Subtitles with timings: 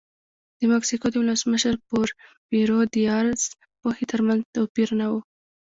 [0.59, 3.39] د مکسیکو د ولسمشر پورفیرو دیاز
[3.81, 5.13] پوهې ترمنځ توپیر نه و.